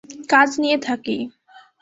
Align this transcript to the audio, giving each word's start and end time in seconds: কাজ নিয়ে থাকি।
কাজ 0.29 0.49
নিয়ে 0.57 0.77
থাকি। 0.77 1.17